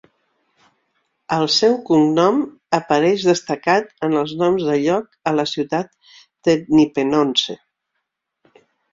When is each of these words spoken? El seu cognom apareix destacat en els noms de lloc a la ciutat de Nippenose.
El 1.35 1.43
seu 1.55 1.73
cognom 1.89 2.39
apareix 2.77 3.25
destacat 3.31 3.91
en 4.07 4.15
els 4.21 4.33
noms 4.39 4.65
de 4.69 4.77
lloc 4.85 5.11
a 5.33 5.33
la 5.41 5.45
ciutat 5.51 5.93
de 6.49 6.57
Nippenose. 6.79 7.57